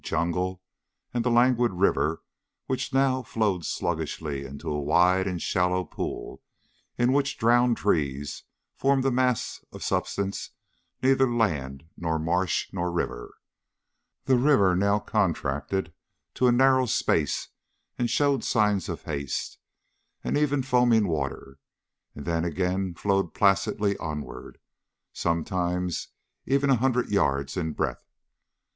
[0.03, 0.63] Jungle,
[1.13, 2.23] and the languid river
[2.65, 6.41] which now flowed sluggishly into a wide and shallow pool
[6.97, 8.41] in which drowned trees
[8.73, 10.49] formed a mass of substance
[11.03, 13.35] neither land nor marsh nor river.
[14.25, 15.93] The river now contracted
[16.33, 17.49] to a narrow space
[17.95, 19.59] and showed signs of haste,
[20.23, 21.59] and even foaming water,
[22.15, 24.57] and then again flowed placidly onward,
[25.13, 26.07] sometimes
[26.47, 28.09] even a hundred yards in breadth.